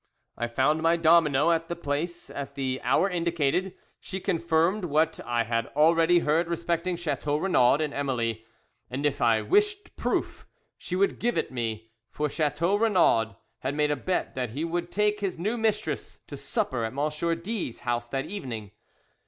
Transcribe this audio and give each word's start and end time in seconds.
I 0.35 0.47
found 0.47 0.81
my 0.81 0.97
domino 0.97 1.51
at 1.51 1.67
the 1.69 1.75
place 1.75 2.31
at 2.31 2.55
the 2.55 2.81
hour 2.83 3.07
indicated. 3.07 3.75
She 3.99 4.19
confirmed 4.19 4.85
what 4.85 5.19
I 5.23 5.43
had 5.43 5.67
already 5.75 6.17
heard 6.25 6.47
respecting 6.47 6.95
Chateau 6.95 7.37
Renaud 7.37 7.75
and 7.81 7.93
Emily, 7.93 8.43
and 8.89 9.05
if 9.05 9.21
I 9.21 9.43
wished 9.43 9.95
proof, 9.97 10.47
she 10.75 10.95
would 10.95 11.19
give 11.19 11.37
it 11.37 11.51
me, 11.51 11.91
for 12.09 12.29
Chateau 12.31 12.75
Renaud 12.77 13.35
had 13.59 13.75
made 13.75 13.91
a 13.91 13.95
bet 13.95 14.33
that 14.33 14.49
he 14.49 14.65
would 14.65 14.91
take 14.91 15.19
his 15.19 15.37
new 15.37 15.55
mistress 15.55 16.17
to 16.25 16.35
supper 16.35 16.83
at 16.83 16.93
M. 16.97 17.41
D 17.43 17.71
's 17.71 17.81
house 17.81 18.07
that 18.07 18.25
evening. 18.25 18.71